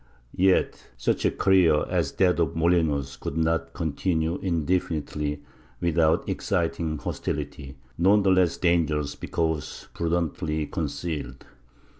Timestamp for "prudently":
9.93-10.65